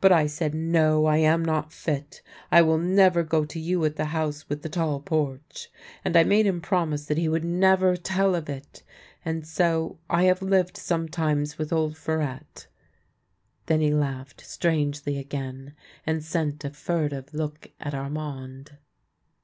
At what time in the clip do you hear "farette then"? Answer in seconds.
11.96-13.80